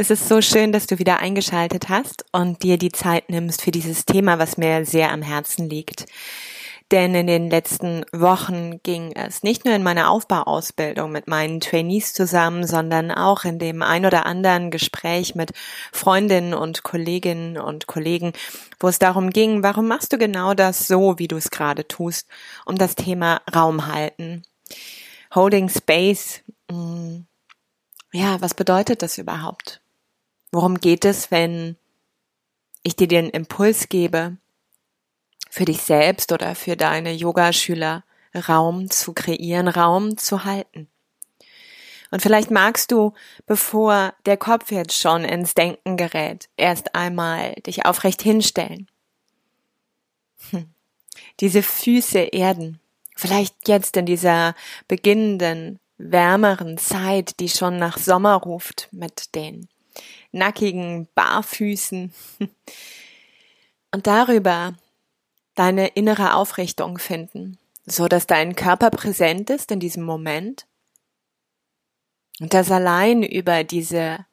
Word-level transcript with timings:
Es 0.00 0.10
ist 0.10 0.28
so 0.28 0.40
schön, 0.40 0.70
dass 0.70 0.86
du 0.86 1.00
wieder 1.00 1.18
eingeschaltet 1.18 1.88
hast 1.88 2.24
und 2.30 2.62
dir 2.62 2.78
die 2.78 2.92
Zeit 2.92 3.30
nimmst 3.30 3.62
für 3.62 3.72
dieses 3.72 4.04
Thema, 4.04 4.38
was 4.38 4.56
mir 4.56 4.84
sehr 4.84 5.10
am 5.10 5.22
Herzen 5.22 5.68
liegt. 5.68 6.06
Denn 6.92 7.16
in 7.16 7.26
den 7.26 7.50
letzten 7.50 8.04
Wochen 8.12 8.80
ging 8.84 9.10
es 9.16 9.42
nicht 9.42 9.64
nur 9.64 9.74
in 9.74 9.82
meiner 9.82 10.08
Aufbauausbildung 10.08 11.10
mit 11.10 11.26
meinen 11.26 11.58
Trainees 11.58 12.12
zusammen, 12.12 12.64
sondern 12.64 13.10
auch 13.10 13.44
in 13.44 13.58
dem 13.58 13.82
ein 13.82 14.06
oder 14.06 14.24
anderen 14.24 14.70
Gespräch 14.70 15.34
mit 15.34 15.50
Freundinnen 15.90 16.54
und 16.54 16.84
Kolleginnen 16.84 17.58
und 17.58 17.88
Kollegen, 17.88 18.34
wo 18.78 18.86
es 18.86 19.00
darum 19.00 19.30
ging, 19.30 19.64
warum 19.64 19.88
machst 19.88 20.12
du 20.12 20.16
genau 20.16 20.54
das 20.54 20.86
so, 20.86 21.18
wie 21.18 21.26
du 21.26 21.36
es 21.36 21.50
gerade 21.50 21.88
tust, 21.88 22.28
um 22.66 22.78
das 22.78 22.94
Thema 22.94 23.40
Raum 23.52 23.88
halten. 23.88 24.44
Holding 25.34 25.68
Space. 25.68 26.42
Hm, 26.70 27.26
ja, 28.12 28.40
was 28.40 28.54
bedeutet 28.54 29.02
das 29.02 29.18
überhaupt? 29.18 29.82
Worum 30.50 30.78
geht 30.78 31.04
es, 31.04 31.30
wenn 31.30 31.76
ich 32.82 32.96
dir 32.96 33.08
den 33.08 33.28
Impuls 33.30 33.88
gebe, 33.88 34.36
für 35.50 35.64
dich 35.64 35.82
selbst 35.82 36.32
oder 36.32 36.54
für 36.54 36.76
deine 36.76 37.12
Yogaschüler 37.12 38.04
Raum 38.34 38.90
zu 38.90 39.12
kreieren, 39.12 39.68
Raum 39.68 40.16
zu 40.16 40.44
halten? 40.44 40.88
Und 42.10 42.22
vielleicht 42.22 42.50
magst 42.50 42.90
du, 42.90 43.12
bevor 43.46 44.14
der 44.24 44.38
Kopf 44.38 44.70
jetzt 44.70 44.98
schon 44.98 45.24
ins 45.24 45.54
Denken 45.54 45.96
gerät, 45.96 46.48
erst 46.56 46.94
einmal 46.94 47.54
dich 47.66 47.84
aufrecht 47.84 48.22
hinstellen. 48.22 48.88
Hm. 50.50 50.72
Diese 51.40 51.62
Füße 51.62 52.18
erden. 52.18 52.80
Vielleicht 53.14 53.68
jetzt 53.68 53.96
in 53.96 54.06
dieser 54.06 54.54
beginnenden, 54.86 55.80
wärmeren 55.98 56.78
Zeit, 56.78 57.40
die 57.40 57.48
schon 57.48 57.78
nach 57.78 57.98
Sommer 57.98 58.36
ruft, 58.36 58.88
mit 58.92 59.34
den 59.34 59.68
nackigen 60.32 61.08
Barfüßen. 61.14 62.12
Und 63.90 64.06
darüber 64.06 64.74
deine 65.54 65.88
innere 65.88 66.34
Aufrichtung 66.34 66.98
finden, 66.98 67.58
so 67.86 68.06
dass 68.06 68.26
dein 68.26 68.54
Körper 68.54 68.90
präsent 68.90 69.50
ist 69.50 69.72
in 69.72 69.80
diesem 69.80 70.04
Moment 70.04 70.66
und 72.40 72.54
dass 72.54 72.70
allein 72.70 73.22
über 73.22 73.64
diese 73.64 74.24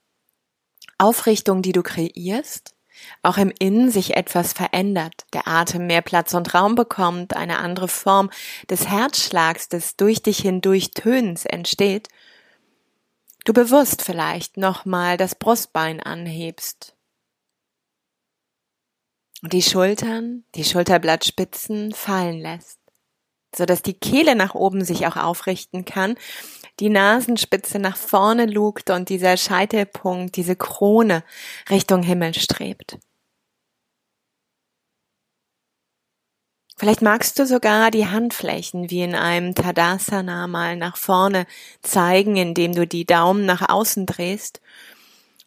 Aufrichtung, 0.98 1.62
die 1.62 1.72
du 1.72 1.84
kreierst, 1.84 2.76
auch 3.24 3.38
im 3.38 3.52
Innen 3.60 3.92
sich 3.92 4.16
etwas 4.16 4.54
verändert, 4.54 5.26
der 5.34 5.48
Atem 5.48 5.88
mehr 5.88 6.02
Platz 6.02 6.34
und 6.34 6.54
Raum 6.54 6.76
bekommt, 6.76 7.36
eine 7.36 7.58
andere 7.58 7.88
Form 7.88 8.30
des 8.70 8.88
Herzschlags, 8.88 9.68
des 9.68 9.96
durch 9.98 10.22
dich 10.22 10.40
hindurch 10.40 10.92
Tönens 10.92 11.46
entsteht 11.46 12.08
du 13.46 13.54
bewusst 13.54 14.02
vielleicht 14.02 14.58
nochmal 14.58 15.16
das 15.16 15.36
Brustbein 15.36 16.02
anhebst. 16.02 16.96
Und 19.42 19.54
die 19.54 19.62
Schultern, 19.62 20.44
die 20.56 20.64
Schulterblattspitzen 20.64 21.94
fallen 21.94 22.40
lässt, 22.40 22.80
so 23.56 23.66
dass 23.66 23.82
die 23.82 23.94
Kehle 23.94 24.36
nach 24.36 24.56
oben 24.56 24.84
sich 24.84 25.08
auch 25.08 25.16
aufrichten 25.16 25.86
kann, 25.86 26.16
die 26.80 26.90
Nasenspitze 26.90 27.80
nach 27.80 27.96
vorne 27.96 28.48
lugt 28.48 28.90
und 28.90 29.08
dieser 29.10 29.38
Scheitelpunkt, 29.38 30.36
diese 30.36 30.56
Krone 30.56 31.24
Richtung 31.70 32.04
Himmel 32.04 32.34
strebt. 32.34 32.98
Vielleicht 36.78 37.02
magst 37.02 37.40
du 37.40 37.46
sogar 37.46 37.90
die 37.90 38.08
Handflächen 38.08 38.90
wie 38.90 39.02
in 39.02 39.16
einem 39.16 39.56
Tadasana 39.56 40.48
mal 40.48 40.76
nach 40.76 40.98
vorne 40.98 41.48
zeigen, 41.82 42.36
indem 42.36 42.74
du 42.74 42.86
die 42.86 43.06
Daumen 43.06 43.46
nach 43.46 43.70
außen 43.70 44.06
drehst. 44.06 44.60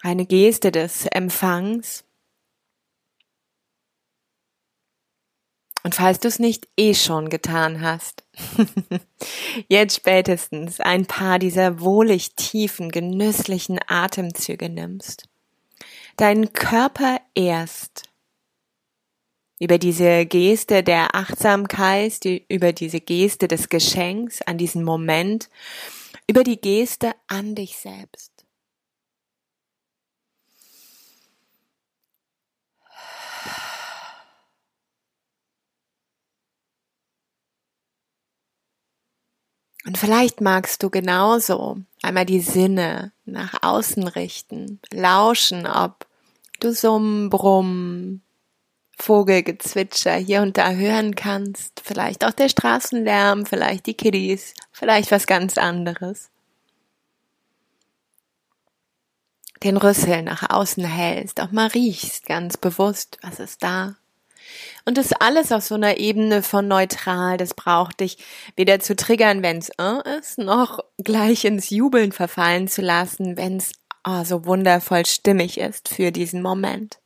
Eine 0.01 0.25
Geste 0.25 0.73
des 0.73 1.05
Empfangs. 1.07 2.05
Und 5.83 5.95
falls 5.95 6.19
du 6.19 6.29
es 6.29 6.39
nicht 6.39 6.67
eh 6.79 6.95
schon 6.95 7.29
getan 7.29 7.83
hast, 7.83 8.25
jetzt 9.69 9.97
spätestens 9.97 10.81
ein 10.81 11.07
paar 11.07 11.39
dieser 11.39 11.81
wohlig 11.81 12.35
tiefen, 12.37 12.91
genüsslichen 12.91 13.79
Atemzüge 13.87 14.71
nimmst, 14.71 15.29
deinen 16.17 16.53
Körper 16.53 17.21
erst 17.35 18.09
über 19.61 19.79
diese 19.79 20.27
Geste 20.27 20.83
der 20.83 21.15
Achtsamkeit, 21.15 22.23
die, 22.25 22.45
über 22.49 22.73
diese 22.73 23.01
Geste 23.01 23.49
des 23.49 23.69
Geschenks 23.69 24.43
an 24.43 24.59
diesen 24.59 24.85
Moment, 24.85 25.49
über 26.29 26.45
die 26.45 26.61
Geste 26.61 27.13
an 27.27 27.55
dich 27.55 27.77
selbst. 27.77 28.39
Und 39.89 39.97
vielleicht 39.97 40.43
magst 40.43 40.83
du 40.83 40.91
genauso 40.91 41.79
einmal 42.03 42.27
die 42.27 42.41
Sinne 42.41 43.13
nach 43.25 43.63
außen 43.63 44.07
richten, 44.07 44.81
lauschen, 44.93 45.67
ob 45.67 46.07
du 46.61 46.75
Summen, 46.75 47.31
Brummen, 47.31 48.23
Vogelgezwitscher 48.99 50.15
hier 50.15 50.43
und 50.43 50.59
da 50.59 50.73
hören 50.73 51.15
kannst. 51.15 51.81
Vielleicht 51.85 52.25
auch 52.25 52.33
der 52.33 52.49
Straßenlärm, 52.49 53.47
vielleicht 53.47 53.87
die 53.87 53.95
Kiddies, 53.95 54.55
vielleicht 54.73 55.11
was 55.11 55.27
ganz 55.27 55.57
anderes. 55.57 56.31
Den 59.63 59.77
Rüssel 59.77 60.23
nach 60.23 60.51
außen 60.51 60.85
hältst, 60.85 61.41
auch 61.41 61.51
mal 61.51 61.67
riechst 61.69 62.27
ganz 62.27 62.57
bewusst, 62.57 63.19
was 63.23 63.41
ist 63.41 63.63
da. 63.63 63.97
Und 64.85 64.97
das 64.97 65.13
alles 65.13 65.53
auf 65.53 65.65
so 65.65 65.75
einer 65.75 65.99
Ebene 65.99 66.43
von 66.43 66.69
neutral, 66.69 67.37
das 67.37 67.55
braucht 67.55 68.01
dich 68.01 68.19
weder 68.57 68.81
zu 68.81 68.97
triggern, 68.97 69.43
wenn's 69.43 69.71
äh 69.79 70.19
ist, 70.19 70.39
noch 70.39 70.79
gleich 70.99 71.45
ins 71.45 71.71
Jubeln 71.71 72.13
verfallen 72.13 72.69
zu 72.69 72.83
lassen, 72.83 73.37
wenn's 73.37 73.73
oh, 74.07 74.25
so 74.25 74.47
wundervoll 74.47 75.05
stimmig 75.07 75.59
ist 75.59 75.89
für 75.89 76.13
diesen 76.13 76.41
Moment. 76.41 76.99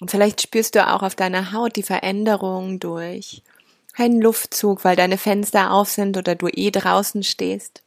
Und 0.00 0.10
vielleicht 0.10 0.42
spürst 0.42 0.74
du 0.74 0.86
auch 0.86 1.02
auf 1.02 1.14
deiner 1.14 1.52
Haut 1.52 1.76
die 1.76 1.82
Veränderung 1.82 2.80
durch 2.80 3.42
einen 3.94 4.20
Luftzug, 4.20 4.84
weil 4.84 4.96
deine 4.96 5.18
Fenster 5.18 5.72
auf 5.72 5.88
sind 5.88 6.16
oder 6.16 6.34
du 6.34 6.48
eh 6.48 6.70
draußen 6.70 7.22
stehst. 7.22 7.82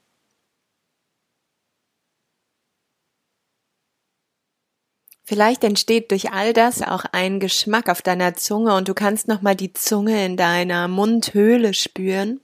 Vielleicht 5.26 5.66
entsteht 5.66 6.12
durch 6.12 6.32
all 6.32 6.54
das 6.54 6.82
auch 6.82 7.04
ein 7.12 7.42
Geschmack 7.42 7.90
auf 7.90 8.02
deiner 8.02 8.36
Zunge 8.36 8.74
und 8.76 8.88
du 8.88 8.94
kannst 8.94 9.28
nochmal 9.28 9.58
die 9.58 9.74
Zunge 9.74 10.26
in 10.26 10.38
deiner 10.38 10.88
Mundhöhle 10.88 11.74
spüren. 11.74 12.40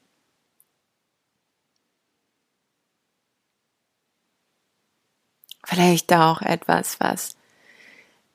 Vielleicht 5.65 6.11
auch 6.11 6.41
etwas, 6.41 6.99
was 6.99 7.37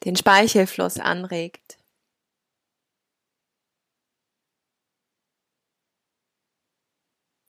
den 0.08 0.16
Speichelfluss 0.16 0.98
anregt. 0.98 1.76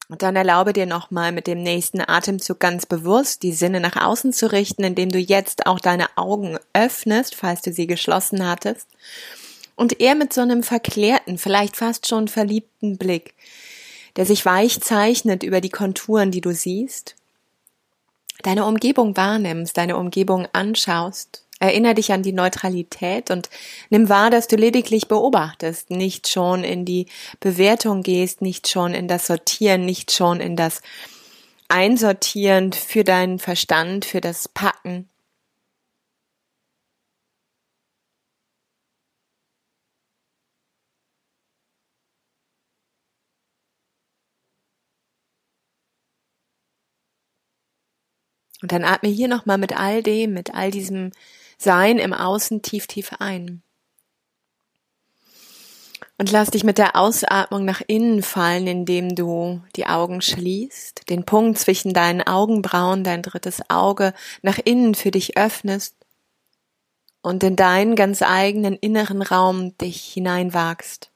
Und 0.09 0.23
dann 0.23 0.35
erlaube 0.35 0.73
dir 0.73 0.85
nochmal 0.85 1.31
mit 1.31 1.47
dem 1.47 1.63
nächsten 1.63 2.01
Atemzug 2.01 2.59
ganz 2.59 2.85
bewusst 2.85 3.43
die 3.43 3.53
Sinne 3.53 3.79
nach 3.79 3.95
außen 3.95 4.33
zu 4.33 4.51
richten, 4.51 4.83
indem 4.83 5.09
du 5.09 5.19
jetzt 5.19 5.67
auch 5.67 5.79
deine 5.79 6.17
Augen 6.17 6.57
öffnest, 6.73 7.35
falls 7.35 7.61
du 7.61 7.71
sie 7.71 7.87
geschlossen 7.87 8.45
hattest. 8.45 8.87
Und 9.75 10.01
eher 10.01 10.15
mit 10.15 10.33
so 10.33 10.41
einem 10.41 10.63
verklärten, 10.63 11.37
vielleicht 11.37 11.77
fast 11.77 12.07
schon 12.07 12.27
verliebten 12.27 12.97
Blick, 12.97 13.35
der 14.17 14.25
sich 14.25 14.43
weich 14.45 14.81
zeichnet 14.81 15.43
über 15.43 15.61
die 15.61 15.69
Konturen, 15.69 16.31
die 16.31 16.41
du 16.41 16.53
siehst, 16.53 17.15
deine 18.41 18.65
Umgebung 18.65 19.15
wahrnimmst, 19.15 19.77
deine 19.77 19.95
Umgebung 19.95 20.47
anschaust 20.51 21.45
Erinner 21.59 21.93
dich 21.93 22.11
an 22.13 22.23
die 22.23 22.31
Neutralität 22.31 23.31
und 23.31 23.49
nimm 23.89 24.07
wahr, 24.09 24.29
dass 24.29 24.47
du 24.47 24.55
lediglich 24.55 25.07
beobachtest, 25.07 25.89
nicht 25.89 26.29
schon 26.29 26.63
in 26.63 26.85
die 26.85 27.07
Bewertung 27.41 28.01
gehst, 28.01 28.41
nicht 28.41 28.69
schon 28.69 28.93
in 28.93 29.07
das 29.09 29.27
Sortieren, 29.27 29.85
nicht 29.85 30.11
schon 30.11 30.39
in 30.39 30.55
das 30.55 30.81
einsortieren 31.67 32.73
für 32.73 33.03
deinen 33.03 33.39
Verstand, 33.39 34.05
für 34.05 34.21
das 34.21 34.47
Packen. 34.47 35.09
Und 48.61 48.71
dann 48.71 48.83
atme 48.83 49.09
hier 49.09 49.27
nochmal 49.27 49.57
mit 49.57 49.77
all 49.77 50.03
dem, 50.03 50.33
mit 50.33 50.53
all 50.53 50.71
diesem 50.71 51.11
Sein 51.61 51.97
im 51.99 52.13
Außen 52.13 52.61
tief, 52.61 52.87
tief 52.87 53.11
ein. 53.19 53.61
Und 56.17 56.31
lass 56.31 56.51
dich 56.51 56.63
mit 56.63 56.77
der 56.77 56.95
Ausatmung 56.95 57.65
nach 57.65 57.81
innen 57.85 58.23
fallen, 58.23 58.65
indem 58.65 59.13
du 59.13 59.61
die 59.75 59.85
Augen 59.85 60.21
schließt, 60.21 61.09
den 61.09 61.25
Punkt 61.25 61.59
zwischen 61.59 61.93
deinen 61.93 62.21
Augenbrauen, 62.21 63.03
dein 63.03 63.21
drittes 63.21 63.61
Auge, 63.69 64.13
nach 64.41 64.57
innen 64.57 64.95
für 64.95 65.11
dich 65.11 65.37
öffnest 65.37 65.95
und 67.21 67.43
in 67.43 67.57
deinen 67.57 67.95
ganz 67.95 68.21
eigenen 68.21 68.75
inneren 68.75 69.21
Raum 69.21 69.77
dich 69.77 70.13
hineinwagst. 70.13 71.11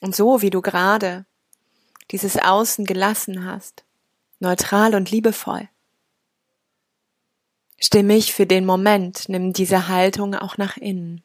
Und 0.00 0.14
so 0.14 0.42
wie 0.42 0.50
du 0.50 0.60
gerade 0.60 1.24
dieses 2.10 2.36
Außen 2.38 2.84
gelassen 2.84 3.44
hast, 3.44 3.84
neutral 4.38 4.94
und 4.94 5.10
liebevoll, 5.10 5.68
Stimmig 7.80 8.32
für 8.32 8.46
den 8.46 8.66
Moment, 8.66 9.28
nimm 9.28 9.52
diese 9.52 9.86
Haltung 9.88 10.34
auch 10.34 10.58
nach 10.58 10.76
innen. 10.76 11.22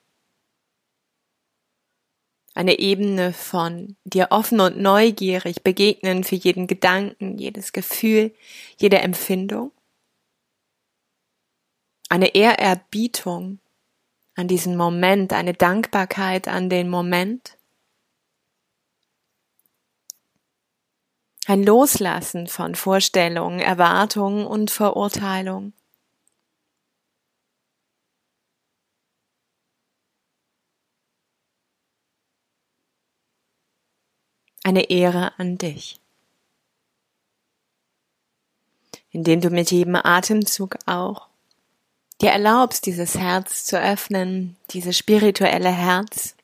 Eine 2.53 2.77
Ebene 2.77 3.33
von 3.33 3.95
dir 4.03 4.27
offen 4.29 4.59
und 4.59 4.79
neugierig 4.79 5.63
begegnen 5.63 6.23
für 6.23 6.35
jeden 6.35 6.67
Gedanken, 6.67 7.39
jedes 7.39 7.73
Gefühl, 7.73 8.35
jede 8.77 8.99
Empfindung. 8.99 9.71
Eine 12.09 12.35
Ehrerbietung 12.35 13.59
an 14.35 14.47
diesen 14.47 14.77
Moment, 14.77 15.33
eine 15.33 15.55
Dankbarkeit 15.55 16.47
an 16.47 16.69
den 16.69 16.89
Moment. 16.89 17.57
Ein 21.47 21.63
Loslassen 21.63 22.45
von 22.45 22.75
Vorstellungen, 22.75 23.59
Erwartungen 23.59 24.45
und 24.45 24.69
Verurteilung. 24.69 25.73
Eine 34.63 34.89
Ehre 34.89 35.37
an 35.37 35.57
dich. 35.57 35.99
Indem 39.11 39.41
du 39.41 39.49
mit 39.49 39.71
jedem 39.71 39.95
Atemzug 39.95 40.77
auch 40.85 41.27
dir 42.21 42.31
erlaubst, 42.31 42.85
dieses 42.85 43.15
Herz 43.15 43.65
zu 43.65 43.79
öffnen, 43.79 44.55
dieses 44.71 44.97
spirituelle 44.97 45.71
Herz 45.71 46.35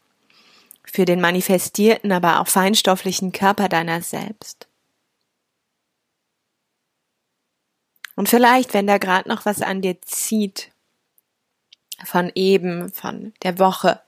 für 0.83 1.05
den 1.05 1.21
manifestierten, 1.21 2.11
aber 2.11 2.41
auch 2.41 2.47
feinstofflichen 2.47 3.31
Körper 3.31 3.69
deiner 3.69 4.01
selbst. 4.01 4.67
Und 8.15 8.27
vielleicht, 8.27 8.73
wenn 8.73 8.85
da 8.85 8.97
gerade 8.97 9.29
noch 9.29 9.45
was 9.45 9.61
an 9.61 9.81
dir 9.81 10.01
zieht, 10.01 10.71
von 12.03 12.31
eben, 12.35 12.91
von 12.91 13.33
der 13.43 13.59
Woche, 13.59 14.01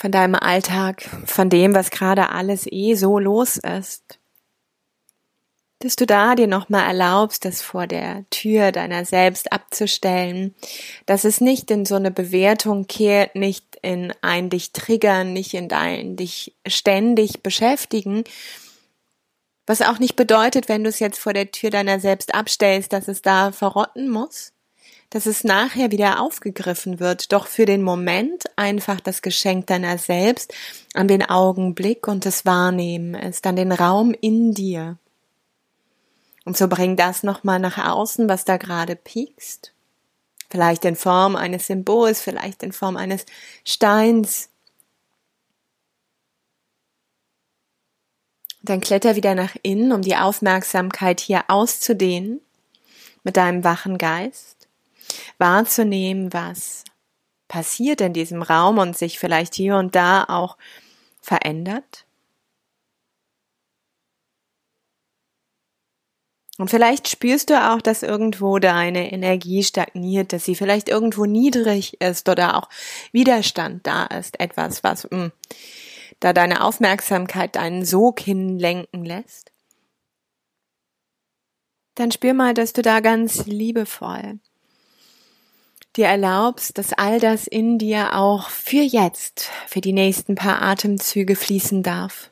von 0.00 0.10
deinem 0.10 0.34
Alltag, 0.34 1.02
von 1.26 1.50
dem, 1.50 1.74
was 1.74 1.90
gerade 1.90 2.30
alles 2.30 2.66
eh 2.70 2.94
so 2.94 3.18
los 3.18 3.58
ist. 3.58 4.18
Dass 5.80 5.96
du 5.96 6.06
da 6.06 6.34
dir 6.34 6.46
nochmal 6.46 6.86
erlaubst, 6.86 7.44
das 7.44 7.60
vor 7.60 7.86
der 7.86 8.24
Tür 8.30 8.72
deiner 8.72 9.04
selbst 9.04 9.52
abzustellen, 9.52 10.54
dass 11.04 11.24
es 11.24 11.42
nicht 11.42 11.70
in 11.70 11.84
so 11.84 11.96
eine 11.96 12.10
Bewertung 12.10 12.86
kehrt, 12.86 13.34
nicht 13.34 13.76
in 13.82 14.12
ein 14.22 14.48
dich 14.48 14.72
triggern, 14.72 15.34
nicht 15.34 15.52
in 15.52 15.68
dein 15.68 16.16
dich 16.16 16.54
ständig 16.66 17.42
beschäftigen, 17.42 18.24
was 19.66 19.82
auch 19.82 19.98
nicht 19.98 20.16
bedeutet, 20.16 20.68
wenn 20.70 20.82
du 20.82 20.88
es 20.88 20.98
jetzt 20.98 21.18
vor 21.18 21.34
der 21.34 21.50
Tür 21.50 21.70
deiner 21.70 22.00
selbst 22.00 22.34
abstellst, 22.34 22.92
dass 22.92 23.06
es 23.06 23.20
da 23.20 23.52
verrotten 23.52 24.08
muss, 24.08 24.52
dass 25.10 25.26
es 25.26 25.42
nachher 25.42 25.90
wieder 25.90 26.20
aufgegriffen 26.20 27.00
wird, 27.00 27.32
doch 27.32 27.48
für 27.48 27.66
den 27.66 27.82
Moment 27.82 28.44
einfach 28.56 29.00
das 29.00 29.22
Geschenk 29.22 29.66
deiner 29.66 29.98
selbst 29.98 30.54
an 30.94 31.08
den 31.08 31.28
Augenblick 31.28 32.06
und 32.06 32.24
das 32.24 32.46
Wahrnehmen 32.46 33.14
ist, 33.14 33.46
an 33.46 33.56
den 33.56 33.72
Raum 33.72 34.14
in 34.20 34.54
dir. 34.54 34.98
Und 36.44 36.56
so 36.56 36.68
bring 36.68 36.96
das 36.96 37.24
nochmal 37.24 37.58
nach 37.58 37.76
außen, 37.76 38.28
was 38.28 38.44
da 38.44 38.56
gerade 38.56 38.94
piekst. 38.94 39.72
Vielleicht 40.48 40.84
in 40.84 40.96
Form 40.96 41.36
eines 41.36 41.66
Symbols, 41.66 42.20
vielleicht 42.20 42.62
in 42.62 42.72
Form 42.72 42.96
eines 42.96 43.26
Steins. 43.64 44.48
Dann 48.62 48.80
kletter 48.80 49.16
wieder 49.16 49.34
nach 49.34 49.56
innen, 49.62 49.92
um 49.92 50.02
die 50.02 50.16
Aufmerksamkeit 50.16 51.20
hier 51.20 51.44
auszudehnen 51.48 52.40
mit 53.22 53.36
deinem 53.36 53.64
wachen 53.64 53.98
Geist 53.98 54.59
wahrzunehmen, 55.38 56.32
was 56.32 56.84
passiert 57.48 58.00
in 58.00 58.12
diesem 58.12 58.42
Raum 58.42 58.78
und 58.78 58.96
sich 58.96 59.18
vielleicht 59.18 59.54
hier 59.54 59.76
und 59.76 59.94
da 59.94 60.24
auch 60.24 60.56
verändert. 61.20 62.06
Und 66.58 66.68
vielleicht 66.68 67.08
spürst 67.08 67.48
du 67.48 67.54
auch, 67.54 67.80
dass 67.80 68.02
irgendwo 68.02 68.58
deine 68.58 69.12
Energie 69.12 69.64
stagniert, 69.64 70.34
dass 70.34 70.44
sie 70.44 70.54
vielleicht 70.54 70.90
irgendwo 70.90 71.24
niedrig 71.24 72.00
ist 72.02 72.28
oder 72.28 72.58
auch 72.58 72.68
Widerstand 73.12 73.86
da 73.86 74.04
ist, 74.04 74.38
etwas, 74.38 74.84
was 74.84 75.04
mh, 75.10 75.10
hm, 75.10 75.32
da 76.20 76.34
deine 76.34 76.62
Aufmerksamkeit 76.62 77.56
deinen 77.56 77.86
Sog 77.86 78.20
hinlenken 78.20 79.06
lässt. 79.06 79.52
Dann 81.94 82.12
spür 82.12 82.34
mal, 82.34 82.52
dass 82.52 82.74
du 82.74 82.82
da 82.82 83.00
ganz 83.00 83.46
liebevoll 83.46 84.38
dir 85.96 86.06
erlaubst, 86.06 86.78
dass 86.78 86.92
all 86.92 87.20
das 87.20 87.46
in 87.46 87.78
dir 87.78 88.14
auch 88.14 88.48
für 88.48 88.82
jetzt, 88.82 89.50
für 89.66 89.80
die 89.80 89.92
nächsten 89.92 90.34
paar 90.34 90.62
Atemzüge 90.62 91.36
fließen 91.36 91.82
darf. 91.82 92.30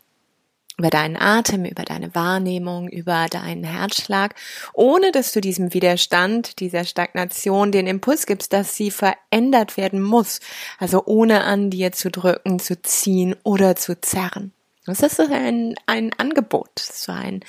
Über 0.76 0.90
deinen 0.90 1.16
Atem, 1.16 1.64
über 1.64 1.82
deine 1.82 2.14
Wahrnehmung, 2.14 2.88
über 2.88 3.26
deinen 3.28 3.64
Herzschlag, 3.64 4.36
ohne 4.74 5.10
dass 5.10 5.32
du 5.32 5.40
diesem 5.40 5.74
Widerstand, 5.74 6.60
dieser 6.60 6.84
Stagnation 6.84 7.72
den 7.72 7.88
Impuls 7.88 8.26
gibst, 8.26 8.52
dass 8.52 8.76
sie 8.76 8.92
verändert 8.92 9.76
werden 9.76 10.00
muss. 10.00 10.38
Also 10.78 11.02
ohne 11.04 11.42
an 11.42 11.70
dir 11.70 11.90
zu 11.90 12.12
drücken, 12.12 12.60
zu 12.60 12.80
ziehen 12.80 13.34
oder 13.42 13.74
zu 13.74 14.00
zerren. 14.00 14.52
Das 14.86 15.00
ist 15.00 15.20
ein, 15.20 15.74
ein 15.84 16.12
Angebot, 16.16 16.78
so 16.78 17.12
ein, 17.12 17.44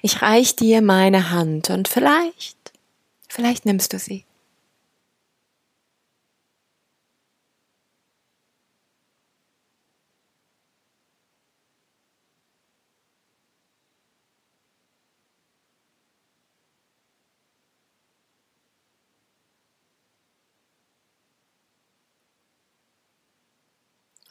ich 0.00 0.22
reich 0.22 0.54
dir 0.54 0.80
meine 0.80 1.30
Hand 1.30 1.70
und 1.70 1.88
vielleicht, 1.88 2.56
vielleicht 3.28 3.66
nimmst 3.66 3.94
du 3.94 3.98
sie. 3.98 4.27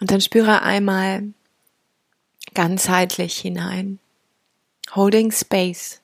Und 0.08 0.12
dann 0.12 0.22
spüre 0.22 0.62
einmal 0.62 1.34
ganzheitlich 2.54 3.38
hinein. 3.40 4.00
Holding 4.96 5.34
Space. 5.34 6.00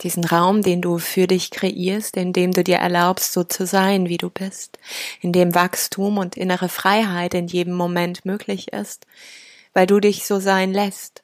Diesen 0.00 0.24
Raum, 0.24 0.62
den 0.62 0.80
du 0.80 0.96
für 0.96 1.26
dich 1.26 1.50
kreierst, 1.50 2.16
in 2.16 2.32
dem 2.32 2.52
du 2.52 2.64
dir 2.64 2.78
erlaubst, 2.78 3.34
so 3.34 3.44
zu 3.44 3.66
sein, 3.66 4.08
wie 4.08 4.16
du 4.16 4.30
bist, 4.30 4.78
in 5.20 5.34
dem 5.34 5.54
Wachstum 5.54 6.16
und 6.16 6.38
innere 6.38 6.70
Freiheit 6.70 7.34
in 7.34 7.48
jedem 7.48 7.74
Moment 7.74 8.24
möglich 8.24 8.72
ist, 8.72 9.06
weil 9.74 9.86
du 9.86 10.00
dich 10.00 10.24
so 10.24 10.40
sein 10.40 10.72
lässt, 10.72 11.22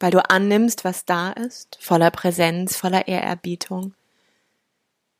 weil 0.00 0.10
du 0.10 0.24
annimmst, 0.30 0.86
was 0.86 1.04
da 1.04 1.32
ist, 1.32 1.76
voller 1.82 2.12
Präsenz, 2.12 2.78
voller 2.78 3.08
Ehrerbietung, 3.08 3.92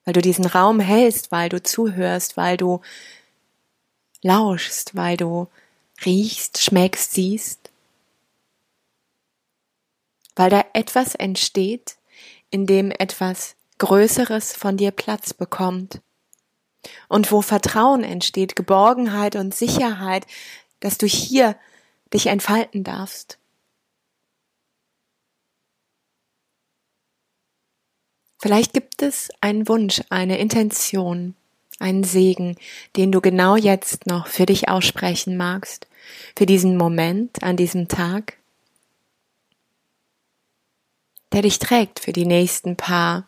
weil 0.06 0.14
du 0.14 0.22
diesen 0.22 0.46
Raum 0.46 0.80
hältst, 0.80 1.30
weil 1.30 1.50
du 1.50 1.62
zuhörst, 1.62 2.38
weil 2.38 2.56
du 2.56 2.80
lauschst, 4.22 4.96
weil 4.96 5.18
du 5.18 5.48
riechst, 6.04 6.62
schmeckst, 6.62 7.12
siehst, 7.12 7.70
weil 10.36 10.50
da 10.50 10.64
etwas 10.72 11.14
entsteht, 11.14 11.96
in 12.50 12.66
dem 12.66 12.90
etwas 12.90 13.56
Größeres 13.78 14.54
von 14.54 14.76
dir 14.76 14.90
Platz 14.90 15.34
bekommt. 15.34 16.00
Und 17.08 17.32
wo 17.32 17.40
Vertrauen 17.40 18.04
entsteht, 18.04 18.56
Geborgenheit 18.56 19.36
und 19.36 19.54
Sicherheit, 19.54 20.26
dass 20.80 20.98
du 20.98 21.06
hier 21.06 21.56
dich 22.12 22.26
entfalten 22.26 22.84
darfst. 22.84 23.38
Vielleicht 28.40 28.74
gibt 28.74 29.00
es 29.00 29.30
einen 29.40 29.66
Wunsch, 29.68 30.02
eine 30.10 30.38
Intention, 30.38 31.34
einen 31.78 32.04
Segen, 32.04 32.56
den 32.96 33.12
du 33.12 33.20
genau 33.20 33.56
jetzt 33.56 34.06
noch 34.06 34.26
für 34.26 34.46
dich 34.46 34.68
aussprechen 34.68 35.36
magst, 35.36 35.86
für 36.36 36.46
diesen 36.46 36.76
Moment 36.76 37.42
an 37.42 37.56
diesem 37.56 37.88
Tag, 37.88 38.38
der 41.32 41.42
dich 41.42 41.58
trägt 41.58 42.00
für 42.00 42.12
die 42.12 42.26
nächsten 42.26 42.76
paar 42.76 43.26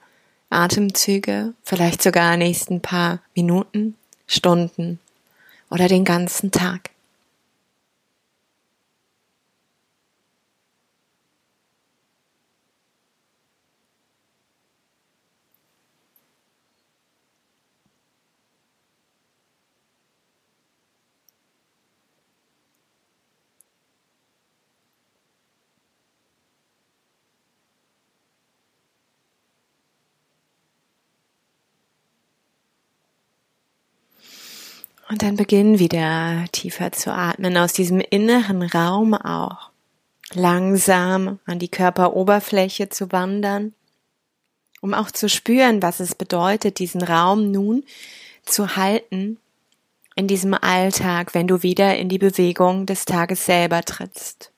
Atemzüge, 0.48 1.54
vielleicht 1.64 2.02
sogar 2.02 2.36
nächsten 2.36 2.80
paar 2.80 3.20
Minuten, 3.34 3.96
Stunden 4.26 5.00
oder 5.70 5.88
den 5.88 6.04
ganzen 6.04 6.50
Tag. 6.50 6.90
Und 35.08 35.22
dann 35.22 35.36
beginn 35.36 35.78
wieder 35.78 36.44
tiefer 36.50 36.90
zu 36.92 37.12
atmen, 37.12 37.56
aus 37.56 37.72
diesem 37.72 38.00
inneren 38.00 38.62
Raum 38.62 39.14
auch 39.14 39.70
langsam 40.32 41.38
an 41.46 41.60
die 41.60 41.68
Körperoberfläche 41.68 42.88
zu 42.88 43.12
wandern, 43.12 43.72
um 44.80 44.94
auch 44.94 45.10
zu 45.10 45.28
spüren, 45.28 45.80
was 45.80 46.00
es 46.00 46.16
bedeutet, 46.16 46.80
diesen 46.80 47.02
Raum 47.02 47.52
nun 47.52 47.84
zu 48.44 48.76
halten 48.76 49.38
in 50.16 50.26
diesem 50.26 50.54
Alltag, 50.54 51.34
wenn 51.34 51.46
du 51.46 51.62
wieder 51.62 51.96
in 51.96 52.08
die 52.08 52.18
Bewegung 52.18 52.86
des 52.86 53.04
Tages 53.04 53.46
selber 53.46 53.82
trittst. 53.82 54.50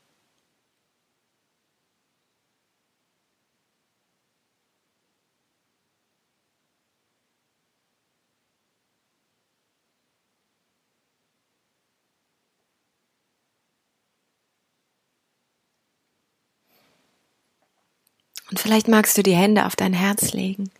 Und 18.50 18.58
vielleicht 18.58 18.88
magst 18.88 19.16
du 19.18 19.22
die 19.22 19.36
Hände 19.36 19.66
auf 19.66 19.76
dein 19.76 19.92
Herz 19.92 20.32
legen 20.32 20.70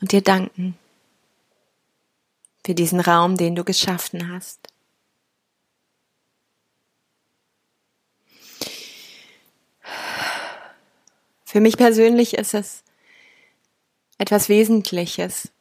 und 0.00 0.12
dir 0.12 0.20
danken 0.20 0.76
für 2.64 2.74
diesen 2.74 3.00
Raum, 3.00 3.36
den 3.36 3.54
du 3.54 3.64
geschaffen 3.64 4.32
hast. 4.32 4.68
Für 11.44 11.60
mich 11.60 11.76
persönlich 11.76 12.34
ist 12.34 12.54
es 12.54 12.82
etwas 14.18 14.48
Wesentliches, 14.48 15.52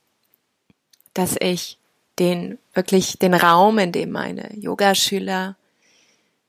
dass 1.13 1.35
ich 1.39 1.77
den 2.19 2.57
wirklich 2.73 3.19
den 3.19 3.33
Raum, 3.33 3.77
in 3.79 3.91
dem 3.91 4.11
meine 4.11 4.55
Yogaschüler 4.55 5.55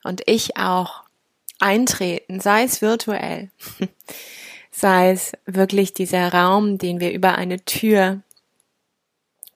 und 0.02 0.22
ich 0.26 0.56
auch 0.56 1.04
eintreten, 1.60 2.40
sei 2.40 2.64
es 2.64 2.80
virtuell, 2.82 3.50
sei 4.74 5.12
es 5.12 5.32
wirklich 5.46 5.94
dieser 5.94 6.32
Raum, 6.32 6.78
den 6.78 6.98
wir 6.98 7.12
über 7.12 7.36
eine 7.36 7.64
Tür 7.64 8.22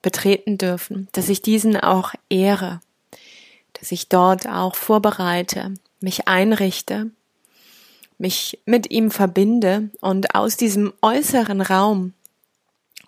betreten 0.00 0.58
dürfen, 0.58 1.08
dass 1.12 1.28
ich 1.28 1.42
diesen 1.42 1.76
auch 1.76 2.14
ehre, 2.30 2.80
dass 3.72 3.90
ich 3.90 4.08
dort 4.08 4.48
auch 4.48 4.76
vorbereite, 4.76 5.75
mich 6.00 6.28
einrichte, 6.28 7.10
mich 8.16 8.60
mit 8.64 8.92
ihm 8.92 9.10
verbinde 9.10 9.90
und 10.00 10.37
aus 10.37 10.56
diesem 10.56 10.92
äußeren 11.02 11.62
Raum 11.62 12.14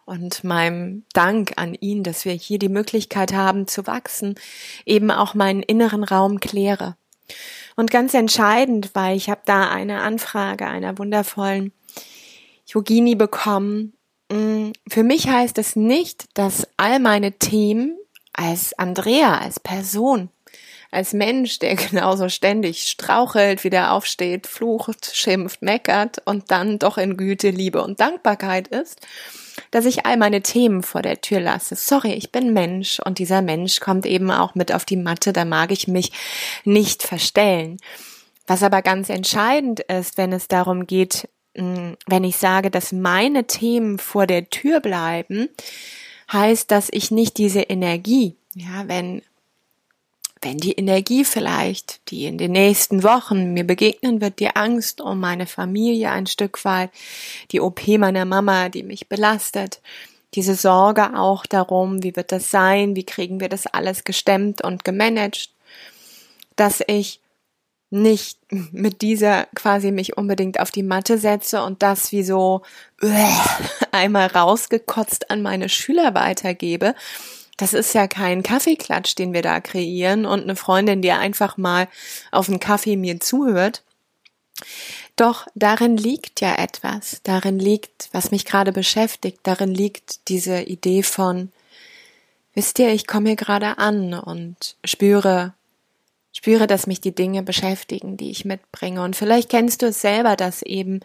und 0.04 0.42
meinem 0.42 1.04
Dank 1.12 1.52
an 1.56 1.74
ihn, 1.74 2.02
dass 2.02 2.24
wir 2.24 2.32
hier 2.32 2.58
die 2.58 2.68
Möglichkeit 2.68 3.32
haben 3.32 3.68
zu 3.68 3.86
wachsen, 3.86 4.34
eben 4.84 5.12
auch 5.12 5.34
meinen 5.34 5.62
inneren 5.62 6.02
Raum 6.02 6.40
kläre. 6.40 6.96
Und 7.76 7.92
ganz 7.92 8.14
entscheidend, 8.14 8.90
weil 8.94 9.16
ich 9.16 9.30
habe 9.30 9.42
da 9.44 9.70
eine 9.70 10.00
Anfrage 10.00 10.66
einer 10.66 10.98
wundervollen 10.98 11.72
Yogini 12.72 13.14
bekommen. 13.14 13.94
Mm, 14.30 14.70
für 14.88 15.02
mich 15.02 15.28
heißt 15.28 15.58
es 15.58 15.76
nicht, 15.76 16.26
dass 16.34 16.66
all 16.76 16.98
meine 17.00 17.32
Themen 17.32 17.98
als 18.32 18.78
Andrea, 18.78 19.38
als 19.38 19.60
Person, 19.60 20.30
als 20.90 21.12
Mensch, 21.12 21.58
der 21.58 21.74
genauso 21.76 22.28
ständig 22.28 22.88
strauchelt, 22.88 23.64
wieder 23.64 23.92
aufsteht, 23.92 24.46
flucht, 24.46 25.14
schimpft, 25.14 25.62
meckert 25.62 26.22
und 26.24 26.50
dann 26.50 26.78
doch 26.78 26.98
in 26.98 27.16
Güte, 27.16 27.50
Liebe 27.50 27.82
und 27.82 28.00
Dankbarkeit 28.00 28.68
ist, 28.68 29.00
dass 29.70 29.84
ich 29.84 30.06
all 30.06 30.16
meine 30.16 30.42
Themen 30.42 30.82
vor 30.82 31.02
der 31.02 31.20
Tür 31.20 31.40
lasse. 31.40 31.76
Sorry, 31.76 32.12
ich 32.12 32.32
bin 32.32 32.52
Mensch 32.52 33.00
und 33.04 33.18
dieser 33.18 33.42
Mensch 33.42 33.80
kommt 33.80 34.06
eben 34.06 34.30
auch 34.30 34.54
mit 34.54 34.72
auf 34.72 34.84
die 34.84 34.96
Matte, 34.96 35.32
da 35.32 35.44
mag 35.44 35.70
ich 35.70 35.88
mich 35.88 36.12
nicht 36.64 37.02
verstellen. 37.02 37.78
Was 38.46 38.62
aber 38.62 38.82
ganz 38.82 39.10
entscheidend 39.10 39.80
ist, 39.80 40.18
wenn 40.18 40.32
es 40.32 40.48
darum 40.48 40.86
geht, 40.86 41.28
wenn 41.54 42.24
ich 42.24 42.36
sage, 42.36 42.70
dass 42.70 42.92
meine 42.92 43.46
Themen 43.46 43.98
vor 43.98 44.26
der 44.26 44.50
Tür 44.50 44.80
bleiben, 44.80 45.48
heißt, 46.32 46.70
dass 46.70 46.88
ich 46.92 47.10
nicht 47.10 47.38
diese 47.38 47.62
Energie, 47.62 48.36
ja, 48.54 48.86
wenn 48.86 49.22
wenn 50.42 50.56
die 50.56 50.72
Energie 50.72 51.24
vielleicht, 51.24 52.00
die 52.10 52.24
in 52.24 52.38
den 52.38 52.52
nächsten 52.52 53.02
Wochen 53.02 53.52
mir 53.52 53.64
begegnen 53.64 54.22
wird, 54.22 54.40
die 54.40 54.56
Angst 54.56 55.02
um 55.02 55.20
meine 55.20 55.46
Familie 55.46 56.10
ein 56.10 56.26
Stück 56.26 56.64
weit, 56.64 56.90
die 57.50 57.60
OP 57.60 57.86
meiner 57.86 58.24
Mama, 58.24 58.70
die 58.70 58.82
mich 58.82 59.08
belastet, 59.08 59.82
diese 60.34 60.54
Sorge 60.54 61.18
auch 61.18 61.44
darum, 61.44 62.02
wie 62.02 62.16
wird 62.16 62.32
das 62.32 62.50
sein, 62.50 62.96
wie 62.96 63.04
kriegen 63.04 63.40
wir 63.40 63.50
das 63.50 63.66
alles 63.66 64.04
gestemmt 64.04 64.62
und 64.62 64.84
gemanagt, 64.84 65.50
dass 66.56 66.82
ich 66.86 67.20
nicht 67.90 68.38
mit 68.50 69.02
dieser 69.02 69.46
quasi 69.54 69.90
mich 69.90 70.16
unbedingt 70.16 70.60
auf 70.60 70.70
die 70.70 70.84
Matte 70.84 71.18
setze 71.18 71.62
und 71.64 71.82
das 71.82 72.12
wie 72.12 72.22
so 72.22 72.62
einmal 73.92 74.28
rausgekotzt 74.28 75.30
an 75.30 75.42
meine 75.42 75.68
Schüler 75.68 76.14
weitergebe. 76.14 76.94
Das 77.56 77.74
ist 77.74 77.92
ja 77.92 78.06
kein 78.06 78.42
Kaffeeklatsch, 78.42 79.16
den 79.16 79.34
wir 79.34 79.42
da 79.42 79.60
kreieren 79.60 80.24
und 80.24 80.42
eine 80.42 80.56
Freundin, 80.56 81.02
die 81.02 81.10
einfach 81.10 81.56
mal 81.56 81.88
auf 82.30 82.48
einen 82.48 82.60
Kaffee 82.60 82.96
mir 82.96 83.20
zuhört. 83.20 83.82
Doch 85.16 85.46
darin 85.54 85.96
liegt 85.96 86.40
ja 86.40 86.54
etwas, 86.54 87.20
darin 87.24 87.58
liegt, 87.58 88.08
was 88.12 88.30
mich 88.30 88.46
gerade 88.46 88.72
beschäftigt, 88.72 89.40
darin 89.42 89.74
liegt 89.74 90.28
diese 90.28 90.62
Idee 90.62 91.02
von, 91.02 91.52
wisst 92.54 92.78
ihr, 92.78 92.90
ich 92.92 93.06
komme 93.06 93.30
hier 93.30 93.36
gerade 93.36 93.76
an 93.76 94.14
und 94.14 94.76
spüre 94.84 95.52
Spüre, 96.32 96.66
dass 96.66 96.86
mich 96.86 97.00
die 97.00 97.14
Dinge 97.14 97.42
beschäftigen, 97.42 98.16
die 98.16 98.30
ich 98.30 98.44
mitbringe. 98.44 99.02
Und 99.02 99.16
vielleicht 99.16 99.48
kennst 99.48 99.82
du 99.82 99.86
es 99.86 100.00
selber, 100.00 100.36
dass 100.36 100.62
eben 100.62 101.00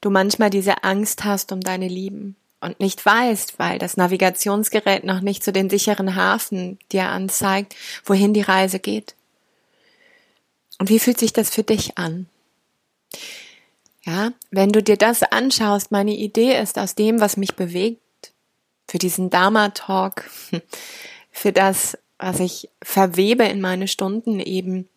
du 0.00 0.10
manchmal 0.10 0.50
diese 0.50 0.84
Angst 0.84 1.24
hast 1.24 1.52
um 1.52 1.60
deine 1.60 1.88
Lieben 1.88 2.36
und 2.60 2.80
nicht 2.80 3.04
weißt, 3.04 3.58
weil 3.58 3.78
das 3.78 3.96
Navigationsgerät 3.96 5.04
noch 5.04 5.20
nicht 5.20 5.42
zu 5.42 5.52
den 5.52 5.70
sicheren 5.70 6.16
Hafen 6.16 6.78
dir 6.92 7.04
anzeigt, 7.04 7.74
wohin 8.04 8.34
die 8.34 8.42
Reise 8.42 8.78
geht. 8.78 9.14
Und 10.78 10.88
wie 10.90 10.98
fühlt 10.98 11.18
sich 11.18 11.32
das 11.32 11.50
für 11.50 11.62
dich 11.62 11.98
an? 11.98 12.28
Ja, 14.04 14.32
wenn 14.50 14.70
du 14.70 14.82
dir 14.82 14.96
das 14.96 15.22
anschaust, 15.22 15.90
meine 15.90 16.14
Idee 16.14 16.58
ist 16.60 16.78
aus 16.78 16.94
dem, 16.94 17.20
was 17.20 17.36
mich 17.36 17.56
bewegt, 17.56 18.32
für 18.88 18.98
diesen 18.98 19.28
Dharma 19.28 19.68
Talk, 19.70 20.24
für 21.30 21.52
das, 21.52 21.98
was 22.18 22.40
ich 22.40 22.68
verwebe 22.82 23.44
in 23.44 23.60
meine 23.60 23.88
Stunden 23.88 24.40
eben, 24.40 24.88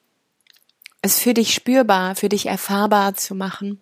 es 1.01 1.19
für 1.19 1.33
dich 1.33 1.53
spürbar, 1.53 2.15
für 2.15 2.29
dich 2.29 2.45
erfahrbar 2.45 3.15
zu 3.15 3.35
machen 3.35 3.81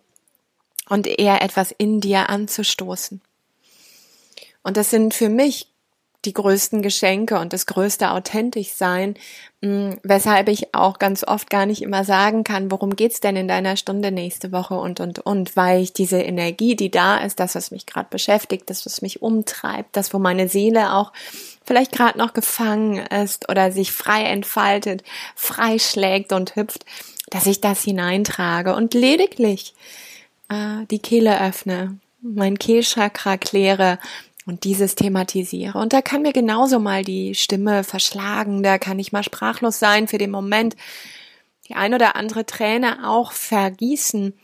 und 0.88 1.06
eher 1.06 1.42
etwas 1.42 1.72
in 1.76 2.00
dir 2.00 2.28
anzustoßen. 2.28 3.20
Und 4.62 4.76
das 4.76 4.90
sind 4.90 5.14
für 5.14 5.28
mich 5.28 5.68
die 6.24 6.34
größten 6.34 6.82
Geschenke 6.82 7.38
und 7.38 7.52
das 7.52 7.64
größte 7.66 8.10
authentisch 8.10 8.72
sein, 8.72 9.14
mm, 9.62 9.92
weshalb 10.02 10.48
ich 10.48 10.74
auch 10.74 10.98
ganz 10.98 11.24
oft 11.24 11.48
gar 11.48 11.64
nicht 11.64 11.80
immer 11.80 12.04
sagen 12.04 12.44
kann, 12.44 12.70
worum 12.70 12.94
geht's 12.94 13.20
denn 13.20 13.36
in 13.36 13.48
deiner 13.48 13.76
Stunde 13.76 14.10
nächste 14.10 14.52
Woche 14.52 14.74
und 14.74 15.00
und 15.00 15.20
und, 15.20 15.56
weil 15.56 15.80
ich 15.80 15.92
diese 15.92 16.20
Energie, 16.20 16.76
die 16.76 16.90
da 16.90 17.18
ist, 17.18 17.40
das 17.40 17.54
was 17.54 17.70
mich 17.70 17.86
gerade 17.86 18.08
beschäftigt, 18.10 18.68
das 18.68 18.84
was 18.84 19.00
mich 19.00 19.22
umtreibt, 19.22 19.96
das 19.96 20.12
wo 20.12 20.18
meine 20.18 20.48
Seele 20.48 20.94
auch 20.94 21.12
vielleicht 21.64 21.92
gerade 21.92 22.18
noch 22.18 22.34
gefangen 22.34 22.98
ist 22.98 23.48
oder 23.48 23.72
sich 23.72 23.92
frei 23.92 24.24
entfaltet, 24.24 25.02
frei 25.34 25.78
schlägt 25.78 26.32
und 26.32 26.54
hüpft, 26.54 26.84
dass 27.30 27.46
ich 27.46 27.60
das 27.62 27.82
hineintrage 27.82 28.74
und 28.74 28.92
lediglich 28.92 29.74
äh, 30.50 30.84
die 30.90 30.98
Kehle 30.98 31.40
öffne 31.40 31.98
mein 32.22 32.58
Kehlchakra 32.58 33.38
kläre 33.38 33.98
und 34.46 34.64
dieses 34.64 34.94
thematisiere. 34.94 35.78
Und 35.78 35.92
da 35.92 36.02
kann 36.02 36.22
mir 36.22 36.32
genauso 36.32 36.78
mal 36.78 37.04
die 37.04 37.34
Stimme 37.34 37.84
verschlagen, 37.84 38.62
da 38.62 38.78
kann 38.78 38.98
ich 38.98 39.12
mal 39.12 39.22
sprachlos 39.22 39.78
sein 39.78 40.08
für 40.08 40.18
den 40.18 40.30
Moment, 40.30 40.76
die 41.68 41.74
ein 41.74 41.94
oder 41.94 42.16
andere 42.16 42.46
Träne 42.46 43.08
auch 43.08 43.32
vergießen, 43.32 44.34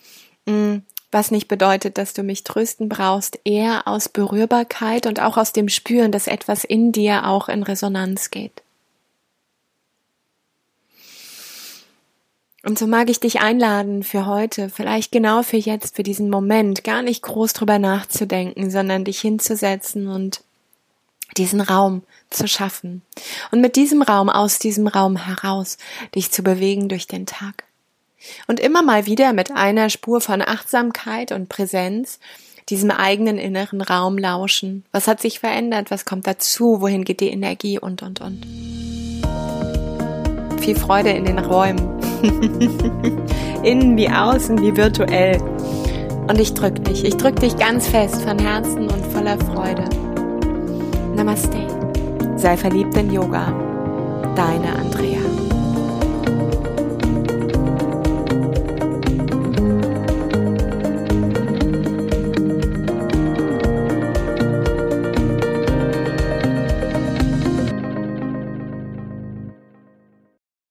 mm, 0.47 0.77
was 1.11 1.31
nicht 1.31 1.49
bedeutet, 1.49 1.99
dass 1.99 2.13
du 2.13 2.23
mich 2.23 2.45
trösten 2.45 2.89
brauchst, 2.89 3.41
eher 3.45 3.89
aus 3.89 4.09
Berührbarkeit 4.09 5.07
und 5.07 5.21
auch 5.21 5.37
aus 5.37 5.53
dem 5.53 5.69
Spüren, 5.69 6.13
dass 6.13 6.27
etwas 6.27 6.65
in 6.65 6.93
dir 6.93 7.27
auch 7.27 7.49
in 7.49 7.63
Resonanz 7.63 8.31
geht. 8.31 8.63
Und 12.67 12.81
so 12.81 12.89
mag 12.89 13.09
ich 13.11 13.21
dich 13.21 13.41
einladen 13.41 14.03
für 14.03 14.27
heute, 14.27 14.71
vielleicht 14.71 15.13
genau 15.13 15.45
für 15.45 15.57
jetzt, 15.57 15.95
für 15.95 16.03
diesen 16.03 16.29
Moment, 16.29 16.83
gar 16.83 17.01
nicht 17.01 17.23
groß 17.23 17.53
drüber 17.53 17.79
nachzudenken, 17.79 18.73
sondern 18.73 19.05
dich 19.05 19.21
hinzusetzen 19.21 20.09
und 20.09 20.43
diesen 21.37 21.61
Raum 21.61 22.03
zu 22.29 22.49
schaffen. 22.49 23.03
Und 23.53 23.61
mit 23.61 23.77
diesem 23.77 24.03
Raum, 24.03 24.29
aus 24.29 24.59
diesem 24.59 24.89
Raum 24.89 25.17
heraus, 25.17 25.79
dich 26.17 26.33
zu 26.33 26.43
bewegen 26.43 26.89
durch 26.89 27.07
den 27.07 27.25
Tag. 27.25 27.63
Und 28.49 28.59
immer 28.59 28.83
mal 28.83 29.07
wieder 29.07 29.33
mit 29.33 29.53
einer 29.53 29.89
Spur 29.89 30.21
von 30.21 30.43
Achtsamkeit 30.43 31.31
und 31.31 31.49
Präsenz 31.49 32.19
diesem 32.69 32.91
eigenen 32.91 33.39
inneren 33.39 33.81
Raum 33.81 34.19
lauschen. 34.19 34.85
Was 34.91 35.07
hat 35.07 35.21
sich 35.21 35.39
verändert? 35.39 35.93
Was 35.93 36.05
kommt 36.05 36.27
dazu? 36.27 36.81
Wohin 36.81 37.05
geht 37.05 37.21
die 37.21 37.31
Energie? 37.31 37.79
Und, 37.79 38.03
und, 38.03 38.21
und. 38.21 38.45
Viel 40.61 40.75
Freude 40.75 41.11
in 41.11 41.27
den 41.27 41.39
Räumen. 41.39 41.96
Innen 43.63 43.97
wie 43.97 44.09
außen, 44.09 44.61
wie 44.61 44.77
virtuell. 44.77 45.41
Und 46.29 46.41
ich 46.41 46.55
drück 46.55 46.85
dich. 46.85 47.05
Ich 47.05 47.17
drück 47.17 47.37
dich 47.37 47.57
ganz 47.57 47.87
fest 47.89 48.23
von 48.23 48.39
Herzen 48.39 48.89
und 48.89 49.07
voller 49.13 49.39
Freude. 49.39 49.85
Namaste. 51.15 51.59
Sei 52.37 52.57
verliebt 52.57 52.97
in 52.97 53.13
Yoga. 53.13 53.53
Deine 54.35 54.77
Andrea. 54.79 55.46